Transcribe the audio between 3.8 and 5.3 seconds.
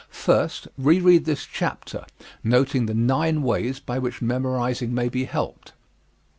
which memorizing may be